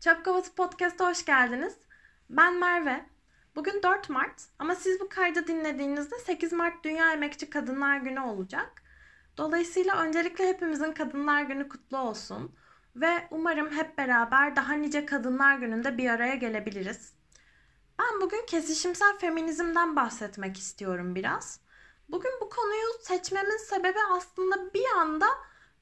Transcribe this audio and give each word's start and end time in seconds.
Çöp 0.00 0.24
Kovası 0.24 0.54
Podcast'a 0.54 1.10
hoş 1.10 1.24
geldiniz. 1.24 1.74
Ben 2.30 2.58
Merve. 2.58 3.06
Bugün 3.56 3.82
4 3.82 4.10
Mart 4.10 4.42
ama 4.58 4.74
siz 4.74 5.00
bu 5.00 5.08
kaydı 5.08 5.46
dinlediğinizde 5.46 6.18
8 6.18 6.52
Mart 6.52 6.84
Dünya 6.84 7.12
Emekçi 7.12 7.50
Kadınlar 7.50 7.96
Günü 7.96 8.20
olacak. 8.20 8.82
Dolayısıyla 9.36 9.96
öncelikle 9.96 10.48
hepimizin 10.48 10.92
Kadınlar 10.92 11.42
Günü 11.42 11.68
kutlu 11.68 11.98
olsun. 11.98 12.54
Ve 12.96 13.28
umarım 13.30 13.70
hep 13.70 13.98
beraber 13.98 14.56
daha 14.56 14.72
nice 14.72 15.06
Kadınlar 15.06 15.58
Günü'nde 15.58 15.98
bir 15.98 16.10
araya 16.10 16.34
gelebiliriz. 16.34 17.14
Ben 17.98 18.20
bugün 18.20 18.46
kesişimsel 18.46 19.18
feminizmden 19.18 19.96
bahsetmek 19.96 20.58
istiyorum 20.58 21.14
biraz. 21.14 21.60
Bugün 22.08 22.32
bu 22.40 22.48
konuyu 22.48 22.88
seçmemin 23.02 23.56
sebebi 23.56 23.98
aslında 24.10 24.74
bir 24.74 24.86
anda 24.96 25.26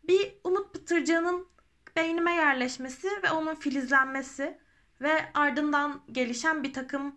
bir 0.04 0.38
Umut 0.44 0.72
Pıtırcı'nın 0.72 1.48
beynime 1.96 2.34
yerleşmesi 2.34 3.08
ve 3.22 3.30
onun 3.30 3.54
filizlenmesi 3.54 4.58
ve 5.00 5.32
ardından 5.34 6.00
gelişen 6.12 6.62
bir 6.62 6.72
takım 6.72 7.16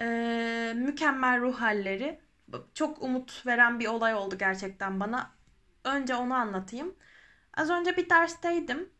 e, 0.00 0.72
mükemmel 0.76 1.40
ruh 1.40 1.60
halleri 1.60 2.20
çok 2.74 3.02
umut 3.02 3.46
veren 3.46 3.80
bir 3.80 3.86
olay 3.86 4.14
oldu 4.14 4.38
gerçekten 4.38 5.00
bana. 5.00 5.30
Önce 5.84 6.14
onu 6.14 6.34
anlatayım. 6.34 6.94
Az 7.54 7.70
önce 7.70 7.96
bir 7.96 8.10
dersteydim. 8.10 8.90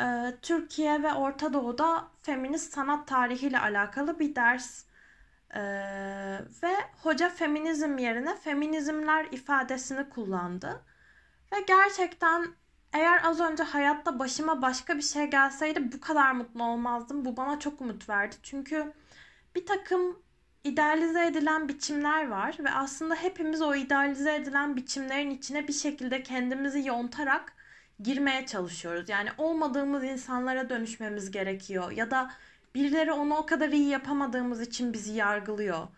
E, 0.00 0.34
Türkiye 0.42 1.02
ve 1.02 1.12
Orta 1.12 1.52
Doğu'da 1.52 2.08
feminist 2.22 2.72
sanat 2.72 3.08
tarihiyle 3.08 3.58
alakalı 3.58 4.18
bir 4.18 4.34
ders. 4.34 4.84
E, 5.54 5.60
ve 6.62 6.74
hoca 7.02 7.28
feminizm 7.28 7.98
yerine 7.98 8.36
feminizmler 8.36 9.26
ifadesini 9.32 10.08
kullandı. 10.08 10.84
Ve 11.52 11.60
gerçekten 11.60 12.46
eğer 12.92 13.24
az 13.24 13.40
önce 13.40 13.62
hayatta 13.62 14.18
başıma 14.18 14.62
başka 14.62 14.96
bir 14.96 15.02
şey 15.02 15.24
gelseydi 15.26 15.92
bu 15.92 16.00
kadar 16.00 16.32
mutlu 16.32 16.64
olmazdım. 16.64 17.24
Bu 17.24 17.36
bana 17.36 17.58
çok 17.58 17.80
umut 17.80 18.08
verdi. 18.08 18.36
Çünkü 18.42 18.92
bir 19.54 19.66
takım 19.66 20.22
idealize 20.64 21.26
edilen 21.26 21.68
biçimler 21.68 22.28
var 22.28 22.56
ve 22.60 22.70
aslında 22.70 23.14
hepimiz 23.14 23.62
o 23.62 23.74
idealize 23.74 24.34
edilen 24.34 24.76
biçimlerin 24.76 25.30
içine 25.30 25.68
bir 25.68 25.72
şekilde 25.72 26.22
kendimizi 26.22 26.88
yontarak 26.88 27.52
girmeye 28.02 28.46
çalışıyoruz. 28.46 29.08
Yani 29.08 29.30
olmadığımız 29.38 30.04
insanlara 30.04 30.70
dönüşmemiz 30.70 31.30
gerekiyor 31.30 31.90
ya 31.90 32.10
da 32.10 32.30
birileri 32.74 33.12
onu 33.12 33.36
o 33.36 33.46
kadar 33.46 33.68
iyi 33.68 33.88
yapamadığımız 33.88 34.60
için 34.60 34.92
bizi 34.92 35.12
yargılıyor. 35.12 35.88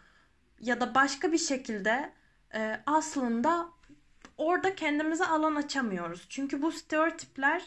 Ya 0.61 0.81
da 0.81 0.95
başka 0.95 1.33
bir 1.33 1.39
şekilde 1.39 2.13
e, 2.55 2.81
aslında 2.87 3.69
orada 4.38 4.75
kendimize 4.75 5.27
alan 5.27 5.55
açamıyoruz. 5.55 6.27
Çünkü 6.28 6.62
bu 6.62 6.72
stereotipler 6.72 7.62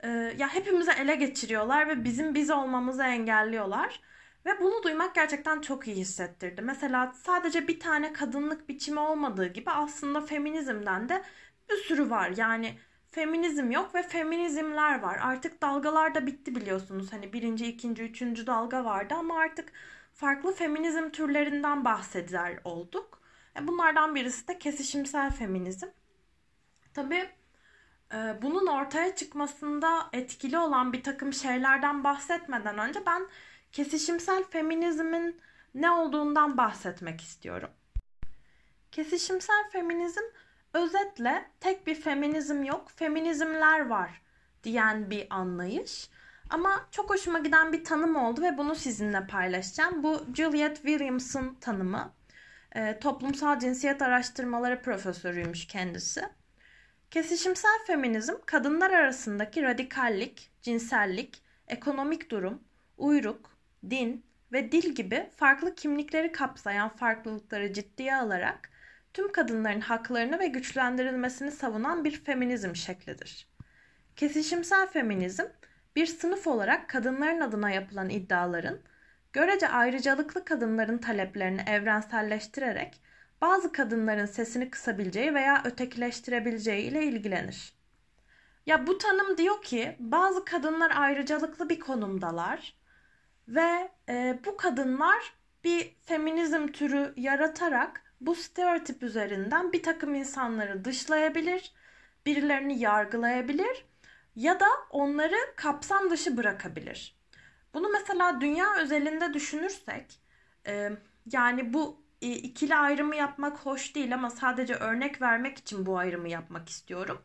e, 0.00 0.08
ya 0.38 0.54
hepimizi 0.54 0.90
ele 0.90 1.14
geçiriyorlar 1.14 1.88
ve 1.88 2.04
bizim 2.04 2.34
biz 2.34 2.50
olmamızı 2.50 3.02
engelliyorlar. 3.02 4.00
Ve 4.46 4.60
bunu 4.60 4.82
duymak 4.82 5.14
gerçekten 5.14 5.60
çok 5.60 5.88
iyi 5.88 5.96
hissettirdi. 5.96 6.62
Mesela 6.62 7.12
sadece 7.12 7.68
bir 7.68 7.80
tane 7.80 8.12
kadınlık 8.12 8.68
biçimi 8.68 9.00
olmadığı 9.00 9.46
gibi 9.46 9.70
aslında 9.70 10.20
feminizmden 10.20 11.08
de 11.08 11.22
bir 11.70 11.76
sürü 11.76 12.10
var. 12.10 12.32
Yani 12.36 12.78
feminizm 13.10 13.70
yok 13.70 13.94
ve 13.94 14.02
feminizmler 14.02 15.00
var. 15.00 15.18
Artık 15.22 15.62
dalgalar 15.62 16.14
da 16.14 16.26
bitti 16.26 16.54
biliyorsunuz. 16.54 17.12
Hani 17.12 17.32
birinci, 17.32 17.66
ikinci, 17.66 18.02
üçüncü 18.02 18.46
dalga 18.46 18.84
vardı 18.84 19.14
ama 19.14 19.38
artık 19.38 19.72
farklı 20.14 20.52
feminizm 20.54 21.10
türlerinden 21.10 21.84
bahseder 21.84 22.58
olduk. 22.64 23.22
E, 23.60 23.66
bunlardan 23.68 24.14
birisi 24.14 24.48
de 24.48 24.58
kesişimsel 24.58 25.30
feminizm. 25.30 25.86
Tabii 26.94 27.30
e, 28.14 28.42
bunun 28.42 28.66
ortaya 28.66 29.16
çıkmasında 29.16 30.08
etkili 30.12 30.58
olan 30.58 30.92
bir 30.92 31.02
takım 31.02 31.32
şeylerden 31.32 32.04
bahsetmeden 32.04 32.78
önce 32.78 33.06
ben 33.06 33.26
kesişimsel 33.72 34.44
feminizmin 34.44 35.40
ne 35.74 35.90
olduğundan 35.90 36.56
bahsetmek 36.56 37.20
istiyorum. 37.20 37.70
Kesişimsel 38.92 39.70
feminizm 39.72 40.22
özetle 40.74 41.50
tek 41.60 41.86
bir 41.86 41.94
feminizm 41.94 42.62
yok, 42.62 42.90
feminizmler 42.90 43.86
var 43.86 44.22
diyen 44.64 45.10
bir 45.10 45.26
anlayış. 45.30 46.10
Ama 46.50 46.88
çok 46.90 47.10
hoşuma 47.10 47.38
giden 47.38 47.72
bir 47.72 47.84
tanım 47.84 48.16
oldu 48.16 48.42
ve 48.42 48.58
bunu 48.58 48.74
sizinle 48.74 49.26
paylaşacağım. 49.26 50.02
Bu 50.02 50.26
Juliet 50.34 50.76
Williams'ın 50.76 51.54
tanımı. 51.54 52.12
E, 52.72 52.98
toplumsal 52.98 53.58
cinsiyet 53.58 54.02
araştırmaları 54.02 54.82
profesörüymüş 54.82 55.66
kendisi. 55.66 56.28
Kesişimsel 57.12 57.78
feminizm 57.86 58.34
kadınlar 58.46 58.90
arasındaki 58.90 59.62
radikallik, 59.62 60.50
cinsellik, 60.62 61.42
ekonomik 61.68 62.30
durum, 62.30 62.64
uyruk, 62.98 63.58
din 63.90 64.24
ve 64.52 64.72
dil 64.72 64.94
gibi 64.94 65.30
farklı 65.36 65.74
kimlikleri 65.74 66.32
kapsayan 66.32 66.88
farklılıkları 66.88 67.72
ciddiye 67.72 68.16
alarak 68.16 68.70
tüm 69.14 69.32
kadınların 69.32 69.80
haklarını 69.80 70.38
ve 70.38 70.46
güçlendirilmesini 70.46 71.50
savunan 71.50 72.04
bir 72.04 72.24
feminizm 72.24 72.74
şeklidir. 72.74 73.48
Kesişimsel 74.16 74.86
feminizm 74.86 75.44
bir 75.96 76.06
sınıf 76.06 76.46
olarak 76.46 76.88
kadınların 76.88 77.40
adına 77.40 77.70
yapılan 77.70 78.10
iddiaların 78.10 78.78
görece 79.32 79.68
ayrıcalıklı 79.68 80.44
kadınların 80.44 80.98
taleplerini 80.98 81.60
evrenselleştirerek 81.66 83.00
bazı 83.42 83.72
kadınların 83.72 84.26
sesini 84.26 84.70
kısabileceği 84.70 85.34
veya 85.34 85.62
ötekileştirebileceği 85.64 86.90
ile 86.90 87.04
ilgilenir. 87.04 87.72
Ya 88.66 88.86
bu 88.86 88.98
tanım 88.98 89.38
diyor 89.38 89.62
ki 89.62 89.96
bazı 89.98 90.44
kadınlar 90.44 90.92
ayrıcalıklı 90.96 91.68
bir 91.68 91.80
konumdalar 91.80 92.74
ve 93.48 93.90
e, 94.08 94.38
bu 94.46 94.56
kadınlar 94.56 95.32
bir 95.64 95.96
feminizm 96.04 96.66
türü 96.66 97.14
yaratarak 97.16 98.02
bu 98.20 98.34
stereotip 98.34 99.02
üzerinden 99.02 99.72
bir 99.72 99.82
takım 99.82 100.14
insanları 100.14 100.84
dışlayabilir, 100.84 101.72
birilerini 102.26 102.78
yargılayabilir 102.78 103.86
ya 104.36 104.60
da 104.60 104.66
onları 104.90 105.36
kapsam 105.56 106.10
dışı 106.10 106.36
bırakabilir. 106.36 107.16
Bunu 107.74 107.88
mesela 107.88 108.40
dünya 108.40 108.76
özelinde 108.80 109.34
düşünürsek, 109.34 110.20
e, 110.66 110.90
yani 111.32 111.72
bu 111.72 112.01
ikili 112.30 112.76
ayrımı 112.76 113.16
yapmak 113.16 113.58
hoş 113.58 113.94
değil 113.94 114.14
ama 114.14 114.30
sadece 114.30 114.74
örnek 114.74 115.22
vermek 115.22 115.58
için 115.58 115.86
bu 115.86 115.98
ayrımı 115.98 116.28
yapmak 116.28 116.68
istiyorum. 116.68 117.22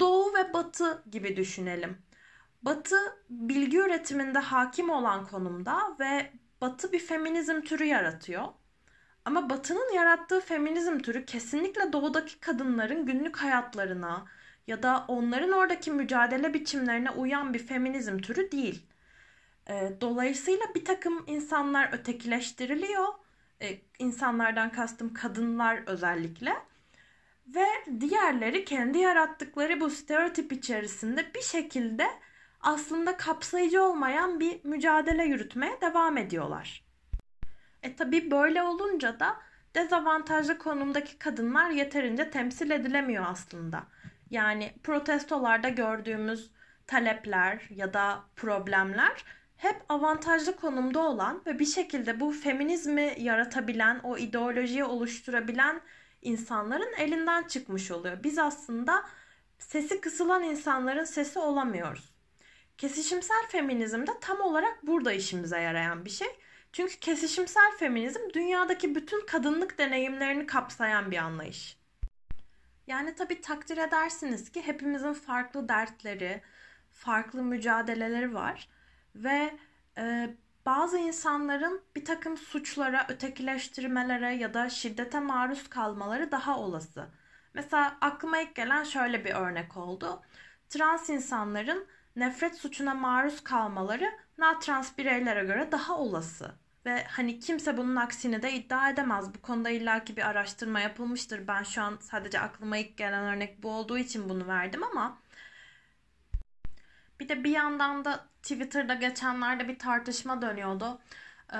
Doğu 0.00 0.34
ve 0.34 0.52
batı 0.54 1.02
gibi 1.10 1.36
düşünelim. 1.36 1.98
Batı 2.62 2.96
bilgi 3.30 3.78
üretiminde 3.78 4.38
hakim 4.38 4.90
olan 4.90 5.26
konumda 5.26 5.96
ve 6.00 6.32
batı 6.60 6.92
bir 6.92 6.98
feminizm 6.98 7.60
türü 7.60 7.84
yaratıyor. 7.84 8.44
Ama 9.24 9.50
batının 9.50 9.94
yarattığı 9.94 10.40
feminizm 10.40 10.98
türü 10.98 11.24
kesinlikle 11.24 11.92
doğudaki 11.92 12.40
kadınların 12.40 13.06
günlük 13.06 13.36
hayatlarına 13.36 14.24
ya 14.66 14.82
da 14.82 15.04
onların 15.08 15.52
oradaki 15.52 15.90
mücadele 15.90 16.54
biçimlerine 16.54 17.10
uyan 17.10 17.54
bir 17.54 17.66
feminizm 17.66 18.18
türü 18.18 18.52
değil. 18.52 18.86
Dolayısıyla 20.00 20.66
bir 20.74 20.84
takım 20.84 21.24
insanlar 21.26 21.92
ötekileştiriliyor 21.92 23.21
e, 23.62 23.80
insanlardan 23.98 24.72
kastım 24.72 25.14
kadınlar 25.14 25.82
özellikle. 25.86 26.52
Ve 27.46 27.66
diğerleri 28.00 28.64
kendi 28.64 28.98
yarattıkları 28.98 29.80
bu 29.80 29.90
stereotip 29.90 30.52
içerisinde 30.52 31.34
bir 31.34 31.42
şekilde 31.42 32.06
aslında 32.60 33.16
kapsayıcı 33.16 33.82
olmayan 33.82 34.40
bir 34.40 34.64
mücadele 34.64 35.24
yürütmeye 35.24 35.80
devam 35.80 36.16
ediyorlar. 36.16 36.84
E 37.82 37.96
tabi 37.96 38.30
böyle 38.30 38.62
olunca 38.62 39.20
da 39.20 39.36
dezavantajlı 39.74 40.58
konumdaki 40.58 41.18
kadınlar 41.18 41.70
yeterince 41.70 42.30
temsil 42.30 42.70
edilemiyor 42.70 43.24
aslında. 43.28 43.82
Yani 44.30 44.74
protestolarda 44.82 45.68
gördüğümüz 45.68 46.50
talepler 46.86 47.62
ya 47.70 47.94
da 47.94 48.24
problemler 48.36 49.24
hep 49.62 49.82
avantajlı 49.88 50.56
konumda 50.56 51.00
olan 51.00 51.42
ve 51.46 51.58
bir 51.58 51.66
şekilde 51.66 52.20
bu 52.20 52.32
feminizmi 52.32 53.14
yaratabilen, 53.18 54.00
o 54.02 54.18
ideolojiyi 54.18 54.84
oluşturabilen 54.84 55.80
insanların 56.22 56.94
elinden 56.98 57.42
çıkmış 57.42 57.90
oluyor. 57.90 58.22
Biz 58.24 58.38
aslında 58.38 59.04
sesi 59.58 60.00
kısılan 60.00 60.42
insanların 60.42 61.04
sesi 61.04 61.38
olamıyoruz. 61.38 62.14
Kesişimsel 62.78 63.46
feminizm 63.48 64.06
de 64.06 64.10
tam 64.20 64.40
olarak 64.40 64.86
burada 64.86 65.12
işimize 65.12 65.60
yarayan 65.60 66.04
bir 66.04 66.10
şey. 66.10 66.28
Çünkü 66.72 67.00
kesişimsel 67.00 67.76
feminizm 67.78 68.20
dünyadaki 68.34 68.94
bütün 68.94 69.26
kadınlık 69.26 69.78
deneyimlerini 69.78 70.46
kapsayan 70.46 71.10
bir 71.10 71.16
anlayış. 71.16 71.78
Yani 72.86 73.14
tabii 73.14 73.40
takdir 73.40 73.76
edersiniz 73.76 74.52
ki 74.52 74.66
hepimizin 74.66 75.12
farklı 75.12 75.68
dertleri, 75.68 76.42
farklı 76.90 77.42
mücadeleleri 77.42 78.34
var 78.34 78.68
ve 79.14 79.58
e, 79.98 80.34
bazı 80.66 80.98
insanların 80.98 81.82
bir 81.96 82.04
takım 82.04 82.36
suçlara, 82.36 83.06
ötekileştirmelere 83.08 84.34
ya 84.34 84.54
da 84.54 84.70
şiddete 84.70 85.20
maruz 85.20 85.70
kalmaları 85.70 86.30
daha 86.30 86.58
olası. 86.58 87.06
Mesela 87.54 87.96
aklıma 88.00 88.38
ilk 88.38 88.54
gelen 88.54 88.84
şöyle 88.84 89.24
bir 89.24 89.34
örnek 89.34 89.76
oldu. 89.76 90.22
Trans 90.68 91.10
insanların 91.10 91.86
nefret 92.16 92.56
suçuna 92.56 92.94
maruz 92.94 93.44
kalmaları 93.44 94.12
natrans 94.38 94.98
bireylere 94.98 95.44
göre 95.44 95.72
daha 95.72 95.98
olası. 95.98 96.54
Ve 96.86 97.04
hani 97.04 97.40
kimse 97.40 97.76
bunun 97.76 97.96
aksini 97.96 98.42
de 98.42 98.52
iddia 98.52 98.90
edemez. 98.90 99.34
Bu 99.34 99.42
konuda 99.42 99.70
illaki 99.70 100.16
bir 100.16 100.28
araştırma 100.28 100.80
yapılmıştır. 100.80 101.48
Ben 101.48 101.62
şu 101.62 101.82
an 101.82 101.98
sadece 102.00 102.40
aklıma 102.40 102.76
ilk 102.76 102.96
gelen 102.96 103.24
örnek 103.24 103.62
bu 103.62 103.70
olduğu 103.70 103.98
için 103.98 104.28
bunu 104.28 104.46
verdim 104.48 104.84
ama 104.84 105.18
bir 107.22 107.28
de 107.28 107.44
bir 107.44 107.50
yandan 107.50 108.04
da 108.04 108.26
Twitter'da 108.42 108.94
geçenlerde 108.94 109.68
bir 109.68 109.78
tartışma 109.78 110.42
dönüyordu. 110.42 111.00
Ee, 111.54 111.56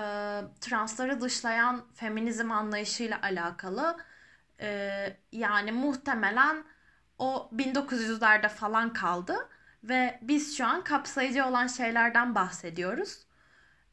transları 0.61 1.21
dışlayan 1.21 1.85
feminizm 1.95 2.51
anlayışıyla 2.51 3.23
alakalı. 3.23 3.97
Ee, 4.61 5.17
yani 5.33 5.73
muhtemelen 5.73 6.65
o 7.19 7.51
1900'lerde 7.53 8.49
falan 8.49 8.93
kaldı 8.93 9.49
ve 9.85 10.19
biz 10.23 10.57
şu 10.57 10.67
an 10.67 10.85
kapsayıcı 10.85 11.47
olan 11.47 11.67
şeylerden 11.67 12.35
bahsediyoruz. 12.35 13.27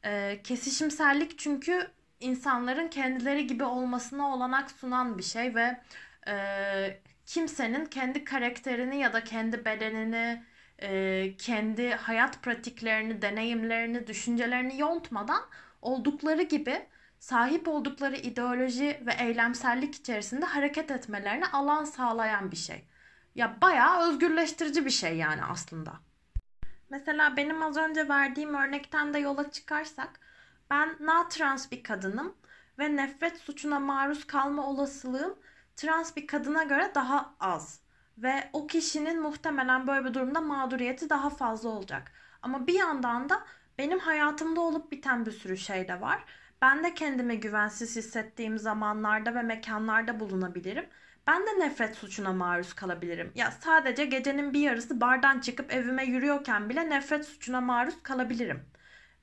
Ee, 0.04 0.40
kesişimsellik 0.44 1.38
çünkü 1.38 1.90
insanların 2.20 2.88
kendileri 2.88 3.46
gibi 3.46 3.64
olmasına 3.64 4.34
olanak 4.34 4.70
sunan 4.70 5.18
bir 5.18 5.22
şey 5.22 5.54
ve 5.54 5.80
e, 6.28 7.00
kimsenin 7.26 7.86
kendi 7.86 8.24
karakterini 8.24 9.00
ya 9.00 9.12
da 9.12 9.24
kendi 9.24 9.64
bedenini, 9.64 10.44
e, 10.82 11.34
kendi 11.38 11.90
hayat 11.90 12.42
pratiklerini, 12.42 13.22
deneyimlerini, 13.22 14.06
düşüncelerini 14.06 14.80
yontmadan 14.80 15.42
oldukları 15.82 16.42
gibi 16.42 16.86
sahip 17.18 17.68
oldukları 17.68 18.16
ideoloji 18.16 19.02
ve 19.06 19.12
eylemsellik 19.20 19.94
içerisinde 19.94 20.46
hareket 20.46 20.90
etmelerine 20.90 21.46
alan 21.46 21.84
sağlayan 21.84 22.50
bir 22.50 22.56
şey. 22.56 22.84
Ya 23.34 23.58
bayağı 23.60 24.08
özgürleştirici 24.08 24.84
bir 24.84 24.90
şey 24.90 25.16
yani 25.16 25.44
aslında. 25.44 25.92
Mesela 26.90 27.36
benim 27.36 27.62
az 27.62 27.76
önce 27.76 28.08
verdiğim 28.08 28.54
örnekten 28.54 29.14
de 29.14 29.18
yola 29.18 29.50
çıkarsak 29.50 30.20
ben 30.70 30.96
na 31.00 31.28
trans 31.28 31.70
bir 31.70 31.82
kadınım 31.82 32.34
ve 32.78 32.96
nefret 32.96 33.38
suçuna 33.38 33.78
maruz 33.78 34.26
kalma 34.26 34.66
olasılığım 34.66 35.38
trans 35.76 36.16
bir 36.16 36.26
kadına 36.26 36.62
göre 36.62 36.92
daha 36.94 37.34
az. 37.40 37.80
Ve 38.22 38.50
o 38.52 38.66
kişinin 38.66 39.22
muhtemelen 39.22 39.86
böyle 39.86 40.04
bir 40.04 40.14
durumda 40.14 40.40
mağduriyeti 40.40 41.10
daha 41.10 41.30
fazla 41.30 41.68
olacak. 41.68 42.12
Ama 42.42 42.66
bir 42.66 42.74
yandan 42.74 43.28
da 43.28 43.42
benim 43.78 43.98
hayatımda 43.98 44.60
olup 44.60 44.92
biten 44.92 45.26
bir 45.26 45.30
sürü 45.32 45.56
şey 45.56 45.88
de 45.88 46.00
var. 46.00 46.24
Ben 46.62 46.84
de 46.84 46.94
kendimi 46.94 47.40
güvensiz 47.40 47.96
hissettiğim 47.96 48.58
zamanlarda 48.58 49.34
ve 49.34 49.42
mekanlarda 49.42 50.20
bulunabilirim. 50.20 50.86
Ben 51.26 51.46
de 51.46 51.58
nefret 51.58 51.96
suçuna 51.96 52.32
maruz 52.32 52.74
kalabilirim. 52.74 53.32
Ya 53.34 53.50
sadece 53.50 54.04
gecenin 54.04 54.52
bir 54.52 54.60
yarısı 54.60 55.00
bardan 55.00 55.40
çıkıp 55.40 55.72
evime 55.72 56.04
yürüyorken 56.04 56.68
bile 56.68 56.90
nefret 56.90 57.24
suçuna 57.26 57.60
maruz 57.60 58.02
kalabilirim. 58.02 58.64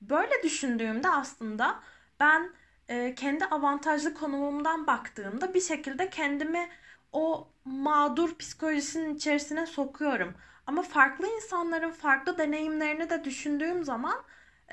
Böyle 0.00 0.42
düşündüğümde 0.42 1.08
aslında 1.08 1.80
ben 2.20 2.50
e, 2.88 3.14
kendi 3.14 3.44
avantajlı 3.44 4.14
konumumdan 4.14 4.86
baktığımda 4.86 5.54
bir 5.54 5.60
şekilde 5.60 6.10
kendimi 6.10 6.68
o 7.12 7.48
mağdur 7.64 8.38
psikolojisinin 8.38 9.14
içerisine 9.14 9.66
sokuyorum. 9.66 10.34
Ama 10.66 10.82
farklı 10.82 11.26
insanların 11.26 11.90
farklı 11.90 12.38
deneyimlerini 12.38 13.10
de 13.10 13.24
düşündüğüm 13.24 13.84
zaman 13.84 14.22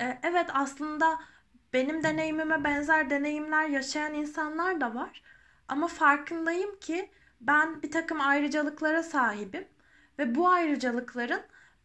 e, 0.00 0.18
evet 0.22 0.46
aslında 0.52 1.18
benim 1.72 2.02
deneyimime 2.02 2.64
benzer 2.64 3.10
deneyimler 3.10 3.68
yaşayan 3.68 4.14
insanlar 4.14 4.80
da 4.80 4.94
var. 4.94 5.22
Ama 5.68 5.88
farkındayım 5.88 6.78
ki 6.80 7.10
ben 7.40 7.82
bir 7.82 7.90
takım 7.90 8.20
ayrıcalıklara 8.20 9.02
sahibim 9.02 9.64
ve 10.18 10.34
bu 10.34 10.48
ayrıcalıkların 10.48 11.42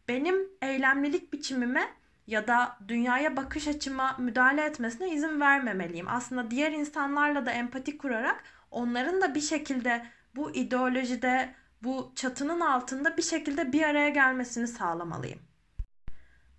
benim 0.08 0.48
eylemlilik 0.62 1.32
biçimime 1.32 1.88
ya 2.26 2.46
da 2.46 2.78
dünyaya 2.88 3.36
bakış 3.36 3.68
açıma 3.68 4.16
müdahale 4.18 4.64
etmesine 4.64 5.10
izin 5.10 5.40
vermemeliyim. 5.40 6.08
Aslında 6.08 6.50
diğer 6.50 6.72
insanlarla 6.72 7.46
da 7.46 7.50
empati 7.50 7.98
kurarak 7.98 8.44
onların 8.70 9.20
da 9.20 9.34
bir 9.34 9.40
şekilde 9.40 10.06
bu 10.36 10.50
ideolojide, 10.50 11.54
bu 11.82 12.12
çatının 12.16 12.60
altında 12.60 13.16
bir 13.16 13.22
şekilde 13.22 13.72
bir 13.72 13.82
araya 13.82 14.08
gelmesini 14.08 14.66
sağlamalıyım. 14.66 15.38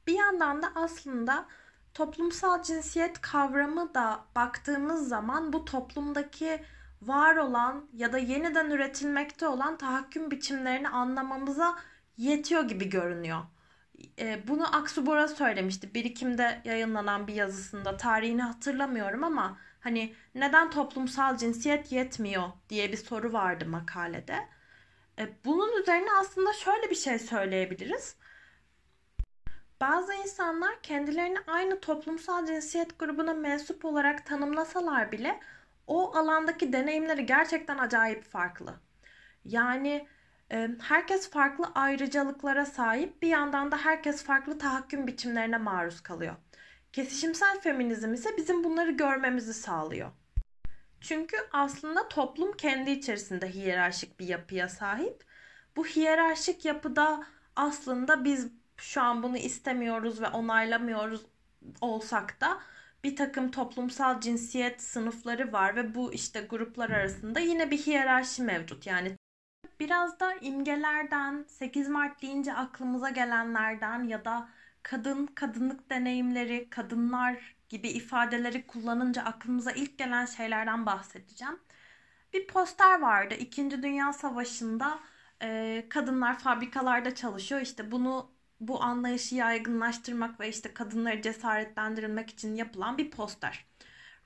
Bir 0.07 0.13
yandan 0.13 0.63
da 0.63 0.71
aslında 0.75 1.45
toplumsal 1.93 2.63
cinsiyet 2.63 3.21
kavramı 3.21 3.93
da 3.93 4.25
baktığımız 4.35 5.07
zaman 5.07 5.53
bu 5.53 5.65
toplumdaki 5.65 6.63
var 7.01 7.35
olan 7.35 7.85
ya 7.93 8.13
da 8.13 8.17
yeniden 8.17 8.69
üretilmekte 8.69 9.47
olan 9.47 9.77
tahakküm 9.77 10.31
biçimlerini 10.31 10.89
anlamamıza 10.89 11.77
yetiyor 12.17 12.63
gibi 12.63 12.89
görünüyor. 12.89 13.41
E, 14.19 14.47
bunu 14.47 14.75
Aksu 14.75 15.05
Bora 15.05 15.27
söylemişti. 15.27 15.93
Birikimde 15.93 16.61
yayınlanan 16.65 17.27
bir 17.27 17.33
yazısında. 17.33 17.97
Tarihini 17.97 18.41
hatırlamıyorum 18.41 19.23
ama 19.23 19.57
hani 19.83 20.15
neden 20.35 20.69
toplumsal 20.69 21.37
cinsiyet 21.37 21.91
yetmiyor 21.91 22.43
diye 22.69 22.91
bir 22.91 22.97
soru 22.97 23.33
vardı 23.33 23.65
makalede. 23.65 24.47
E, 25.19 25.29
bunun 25.45 25.81
üzerine 25.81 26.09
aslında 26.19 26.53
şöyle 26.53 26.89
bir 26.89 26.95
şey 26.95 27.19
söyleyebiliriz. 27.19 28.15
Bazı 29.81 30.13
insanlar 30.13 30.81
kendilerini 30.81 31.37
aynı 31.47 31.79
toplumsal 31.79 32.45
cinsiyet 32.45 32.99
grubuna 32.99 33.33
mensup 33.33 33.85
olarak 33.85 34.25
tanımlasalar 34.25 35.11
bile 35.11 35.39
o 35.87 36.15
alandaki 36.17 36.73
deneyimleri 36.73 37.25
gerçekten 37.25 37.77
acayip 37.77 38.23
farklı. 38.23 38.75
Yani 39.45 40.07
e, 40.51 40.69
herkes 40.81 41.29
farklı 41.29 41.71
ayrıcalıklara 41.75 42.65
sahip 42.65 43.21
bir 43.21 43.27
yandan 43.27 43.71
da 43.71 43.77
herkes 43.77 44.23
farklı 44.23 44.57
tahakküm 44.59 45.07
biçimlerine 45.07 45.57
maruz 45.57 46.01
kalıyor. 46.03 46.35
Kesişimsel 46.93 47.61
feminizm 47.61 48.13
ise 48.13 48.37
bizim 48.37 48.63
bunları 48.63 48.91
görmemizi 48.91 49.53
sağlıyor. 49.53 50.11
Çünkü 51.01 51.37
aslında 51.51 52.07
toplum 52.07 52.51
kendi 52.51 52.91
içerisinde 52.91 53.53
hiyerarşik 53.53 54.19
bir 54.19 54.27
yapıya 54.27 54.69
sahip. 54.69 55.23
Bu 55.75 55.85
hiyerarşik 55.85 56.65
yapıda 56.65 57.23
aslında 57.55 58.25
biz 58.25 58.47
şu 58.77 59.01
an 59.01 59.23
bunu 59.23 59.37
istemiyoruz 59.37 60.21
ve 60.21 60.27
onaylamıyoruz 60.27 61.25
olsak 61.81 62.41
da 62.41 62.59
bir 63.03 63.15
takım 63.15 63.51
toplumsal 63.51 64.21
cinsiyet 64.21 64.81
sınıfları 64.81 65.53
var 65.53 65.75
ve 65.75 65.95
bu 65.95 66.13
işte 66.13 66.41
gruplar 66.41 66.89
arasında 66.89 67.39
yine 67.39 67.71
bir 67.71 67.77
hiyerarşi 67.77 68.41
mevcut. 68.43 68.87
Yani 68.87 69.17
biraz 69.79 70.19
da 70.19 70.33
imgelerden, 70.33 71.45
8 71.47 71.89
Mart 71.89 72.21
deyince 72.21 72.53
aklımıza 72.53 73.09
gelenlerden 73.09 74.03
ya 74.03 74.25
da 74.25 74.49
kadın, 74.83 75.25
kadınlık 75.27 75.89
deneyimleri, 75.89 76.69
kadınlar 76.69 77.55
gibi 77.69 77.89
ifadeleri 77.89 78.67
kullanınca 78.67 79.23
aklımıza 79.23 79.71
ilk 79.71 79.97
gelen 79.97 80.25
şeylerden 80.25 80.85
bahsedeceğim. 80.85 81.59
Bir 82.33 82.47
poster 82.47 83.01
vardı. 83.01 83.35
İkinci 83.35 83.83
Dünya 83.83 84.13
Savaşı'nda 84.13 84.99
e, 85.41 85.85
kadınlar 85.89 86.39
fabrikalarda 86.39 87.15
çalışıyor. 87.15 87.61
İşte 87.61 87.91
bunu 87.91 88.31
bu 88.59 88.83
anlayışı 88.83 89.35
yaygınlaştırmak 89.35 90.39
ve 90.39 90.49
işte 90.49 90.73
kadınları 90.73 91.21
cesaretlendirilmek 91.21 92.29
için 92.29 92.55
yapılan 92.55 92.97
bir 92.97 93.11
poster. 93.11 93.65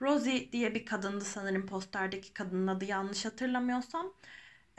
Rosie 0.02 0.52
diye 0.52 0.76
bir 0.76 0.86
kadındı 0.86 1.26
sanırım 1.26 1.66
posterdeki 1.66 2.34
kadının 2.34 2.68
adı 2.68 2.86
yanlış 2.86 3.26
hatırlamıyorsam. 3.26 4.14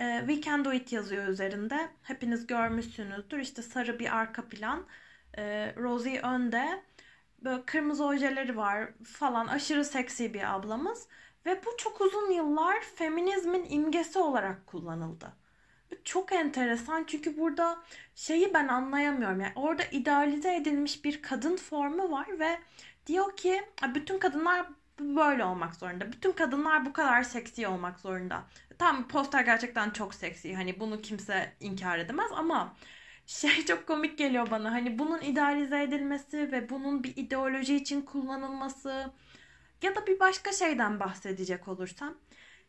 E, 0.01 0.19
We 0.27 0.43
Can 0.43 0.65
Do 0.65 0.73
It 0.73 0.93
yazıyor 0.93 1.29
üzerinde. 1.29 1.89
Hepiniz 2.03 2.47
görmüşsünüzdür. 2.47 3.39
İşte 3.39 3.63
sarı 3.63 3.99
bir 3.99 4.17
arka 4.17 4.49
plan. 4.49 4.87
E, 5.39 5.75
Rosie 5.77 6.21
önde. 6.21 6.83
Böyle 7.39 7.65
kırmızı 7.65 8.05
ojeleri 8.05 8.57
var 8.57 8.89
falan. 9.05 9.47
Aşırı 9.47 9.85
seksi 9.85 10.35
bir 10.35 10.55
ablamız. 10.55 11.07
Ve 11.47 11.61
bu 11.67 11.77
çok 11.79 12.01
uzun 12.01 12.31
yıllar 12.31 12.81
feminizmin 12.81 13.67
imgesi 13.71 14.19
olarak 14.19 14.67
kullanıldı 14.67 15.33
çok 16.05 16.33
enteresan 16.33 17.05
çünkü 17.07 17.39
burada 17.39 17.79
şeyi 18.15 18.55
ben 18.55 18.69
anlayamıyorum. 18.69 19.41
Yani 19.41 19.53
orada 19.57 19.83
idealize 19.85 20.57
edilmiş 20.57 21.05
bir 21.05 21.23
kadın 21.23 21.57
formu 21.57 22.11
var 22.11 22.39
ve 22.39 22.59
diyor 23.07 23.37
ki 23.37 23.63
bütün 23.95 24.19
kadınlar 24.19 24.67
böyle 25.01 25.45
olmak 25.45 25.75
zorunda. 25.75 26.13
Bütün 26.13 26.33
kadınlar 26.33 26.87
bu 26.87 26.93
kadar 26.93 27.23
seksi 27.23 27.69
olmak 27.69 28.01
zorunda. 28.01 28.45
Tam 28.79 29.09
poster 29.09 29.41
gerçekten 29.45 29.91
çok 29.91 30.15
seksi. 30.15 30.55
Hani 30.55 30.81
bunu 30.81 31.03
kimse 31.03 31.53
inkar 31.61 31.99
edemez 31.99 32.31
ama 32.35 32.77
şey 33.29 33.65
çok 33.67 33.87
komik 33.87 34.19
geliyor 34.19 34.51
bana. 34.51 34.73
Hani 34.73 34.99
bunun 34.99 35.21
idealize 35.21 35.83
edilmesi 35.83 36.53
ve 36.53 36.71
bunun 36.71 37.05
bir 37.05 37.17
ideoloji 37.17 37.77
için 37.77 38.03
kullanılması 38.03 39.13
ya 39.83 39.97
da 39.97 40.07
bir 40.07 40.21
başka 40.21 40.53
şeyden 40.53 41.01
bahsedecek 41.01 41.69
olursam 41.69 42.15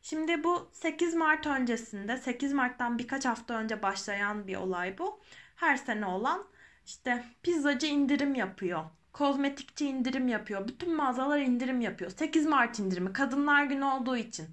Şimdi 0.02 0.44
bu 0.44 0.70
8 0.74 1.16
Mart 1.16 1.48
öncesinde 1.48 2.18
8 2.18 2.54
Mart'tan 2.54 3.00
birkaç 3.00 3.26
hafta 3.26 3.54
önce 3.54 3.82
başlayan 3.82 4.48
bir 4.48 4.56
olay 4.56 4.98
bu. 4.98 5.22
Her 5.56 5.78
sene 5.78 6.06
olan 6.06 6.48
işte 6.86 7.26
pizzacı 7.44 7.88
indirim 7.88 8.36
yapıyor. 8.36 8.84
Kozmetikçi 9.14 9.88
indirim 9.88 10.28
yapıyor. 10.28 10.68
Bütün 10.68 10.96
mağazalar 10.96 11.40
indirim 11.40 11.82
yapıyor. 11.82 12.12
8 12.12 12.46
Mart 12.46 12.80
indirimi 12.80 13.14
kadınlar 13.14 13.64
günü 13.64 13.86
olduğu 13.86 14.18
için. 14.18 14.48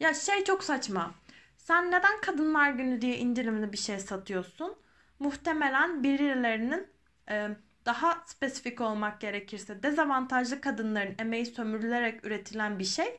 Ya 0.00 0.14
şey 0.14 0.44
çok 0.44 0.64
saçma. 0.64 1.14
Sen 1.56 1.86
neden 1.86 2.20
kadınlar 2.20 2.70
günü 2.70 3.00
diye 3.00 3.18
indirimli 3.18 3.72
bir 3.72 3.78
şey 3.78 3.98
satıyorsun? 3.98 4.76
Muhtemelen 5.18 6.02
birilerinin 6.02 6.88
e, 7.30 7.48
daha 7.86 8.22
spesifik 8.26 8.80
olmak 8.80 9.20
gerekirse 9.20 9.82
dezavantajlı 9.82 10.60
kadınların 10.60 11.14
emeği 11.18 11.46
sömürülerek 11.46 12.24
üretilen 12.26 12.78
bir 12.78 12.84
şey 12.84 13.18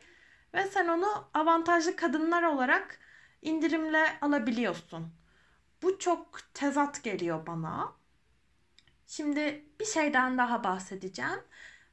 ve 0.54 0.64
sen 0.64 0.88
onu 0.88 1.30
avantajlı 1.34 1.96
kadınlar 1.96 2.44
olarak 2.44 3.00
indirimle 3.42 4.20
alabiliyorsun. 4.22 5.14
Bu 5.82 6.00
çok 6.00 6.40
tezat 6.54 7.04
geliyor 7.04 7.48
bana. 7.48 7.94
Şimdi 9.08 9.66
bir 9.80 9.86
şeyden 9.86 10.38
daha 10.38 10.64
bahsedeceğim. 10.64 11.40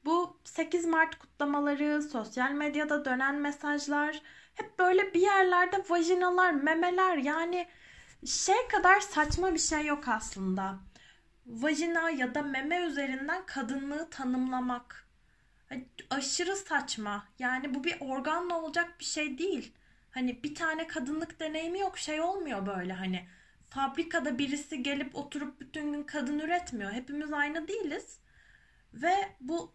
Bu 0.04 0.40
8 0.44 0.86
Mart 0.86 1.18
kutlamaları, 1.18 2.02
sosyal 2.02 2.50
medyada 2.50 3.04
dönen 3.04 3.34
mesajlar 3.34 4.22
hep 4.54 4.78
böyle 4.78 5.14
bir 5.14 5.20
yerlerde 5.20 5.84
vajinalar, 5.88 6.52
memeler 6.52 7.16
yani 7.16 7.68
şey 8.26 8.68
kadar 8.68 9.00
saçma 9.00 9.54
bir 9.54 9.58
şey 9.58 9.86
yok 9.86 10.08
aslında. 10.08 10.78
Vajina 11.46 12.10
ya 12.10 12.34
da 12.34 12.42
meme 12.42 12.76
üzerinden 12.76 13.46
kadınlığı 13.46 14.10
tanımlamak 14.10 15.04
aşırı 16.10 16.56
saçma. 16.56 17.26
Yani 17.38 17.74
bu 17.74 17.84
bir 17.84 17.96
organla 18.00 18.60
olacak 18.60 19.00
bir 19.00 19.04
şey 19.04 19.38
değil. 19.38 19.72
Hani 20.10 20.42
bir 20.42 20.54
tane 20.54 20.86
kadınlık 20.86 21.40
deneyimi 21.40 21.78
yok 21.78 21.98
şey 21.98 22.20
olmuyor 22.20 22.66
böyle 22.66 22.92
hani 22.92 23.26
fabrikada 23.66 24.38
birisi 24.38 24.82
gelip 24.82 25.16
oturup 25.16 25.60
bütün 25.60 25.92
gün 25.92 26.02
kadın 26.02 26.38
üretmiyor. 26.38 26.92
Hepimiz 26.92 27.32
aynı 27.32 27.68
değiliz. 27.68 28.18
Ve 28.94 29.14
bu 29.40 29.72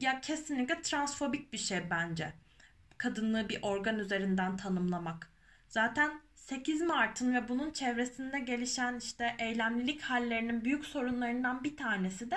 ya 0.00 0.20
kesinlikle 0.20 0.82
transfobik 0.82 1.52
bir 1.52 1.58
şey 1.58 1.90
bence. 1.90 2.32
Kadınlığı 2.98 3.48
bir 3.48 3.58
organ 3.62 3.98
üzerinden 3.98 4.56
tanımlamak. 4.56 5.30
Zaten 5.68 6.20
8 6.48 6.82
Mart'ın 6.82 7.34
ve 7.34 7.48
bunun 7.48 7.70
çevresinde 7.70 8.38
gelişen 8.38 8.98
işte 8.98 9.36
eylemlilik 9.38 10.02
hallerinin 10.02 10.64
büyük 10.64 10.84
sorunlarından 10.84 11.64
bir 11.64 11.76
tanesi 11.76 12.30
de 12.30 12.36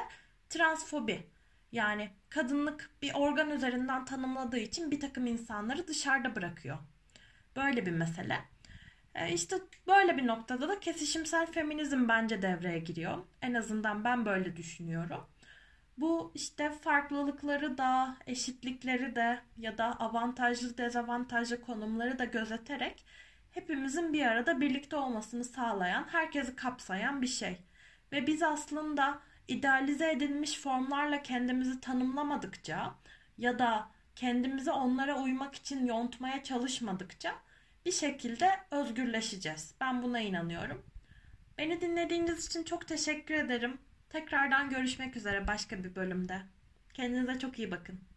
transfobi. 0.50 1.28
Yani 1.72 2.10
kadınlık 2.30 2.90
bir 3.02 3.14
organ 3.14 3.50
üzerinden 3.50 4.06
tanımladığı 4.06 4.58
için 4.58 4.92
bir 4.92 5.00
takım 5.00 5.28
insanları 5.28 5.88
dışarıda 5.88 6.36
bırakıyor. 6.36 6.78
Böyle 7.56 7.86
bir 7.86 7.92
mesele. 7.92 8.40
E 9.16 9.34
işte 9.34 9.56
böyle 9.88 10.18
bir 10.18 10.28
noktada 10.28 10.70
da 10.70 10.80
kesişimsel 10.80 11.46
feminizm 11.46 12.08
bence 12.08 12.42
devreye 12.42 12.80
giriyor. 12.80 13.18
En 13.42 13.54
azından 13.54 14.04
ben 14.04 14.26
böyle 14.26 14.58
düşünüyorum. 14.58 15.28
Bu 15.98 16.32
işte 16.36 16.72
farklılıkları 16.72 17.78
da, 17.78 18.18
eşitlikleri 18.28 19.16
de 19.16 19.40
ya 19.58 19.78
da 19.78 20.00
avantajlı 20.00 20.78
dezavantajlı 20.78 21.62
konumları 21.62 22.20
da 22.20 22.26
gözeterek 22.26 23.06
hepimizin 23.52 24.14
bir 24.14 24.26
arada 24.26 24.62
birlikte 24.62 24.96
olmasını 24.96 25.44
sağlayan, 25.44 26.08
herkesi 26.12 26.56
kapsayan 26.56 27.22
bir 27.22 27.28
şey. 27.28 27.58
Ve 28.12 28.28
biz 28.28 28.44
aslında 28.44 29.20
idealize 29.48 30.12
edilmiş 30.12 30.60
formlarla 30.60 31.24
kendimizi 31.24 31.80
tanımlamadıkça 31.80 32.96
ya 33.38 33.60
da 33.60 33.88
kendimizi 34.16 34.72
onlara 34.72 35.22
uymak 35.22 35.56
için 35.56 35.86
yontmaya 35.86 36.44
çalışmadıkça 36.44 37.36
bir 37.86 37.92
şekilde 37.92 38.60
özgürleşeceğiz. 38.72 39.76
Ben 39.82 40.04
buna 40.04 40.20
inanıyorum. 40.20 40.86
Beni 41.58 41.82
dinlediğiniz 41.82 42.48
için 42.48 42.64
çok 42.64 42.88
teşekkür 42.88 43.36
ederim. 43.36 43.78
Tekrardan 44.10 44.70
görüşmek 44.70 45.16
üzere 45.16 45.48
başka 45.48 45.84
bir 45.84 45.96
bölümde. 45.96 46.42
Kendinize 46.94 47.40
çok 47.40 47.60
iyi 47.60 47.72
bakın. 47.72 48.11